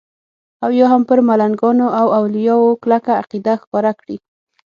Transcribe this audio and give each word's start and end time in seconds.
او 0.63 0.69
یا 0.79 0.85
هم 0.93 1.01
پر 1.09 1.19
ملنګانو 1.29 1.87
او 1.99 2.07
اولیاو 2.19 2.77
کلکه 2.83 3.11
عقیده 3.21 3.53
ښکاره 3.61 3.91
کړي. 3.99 4.17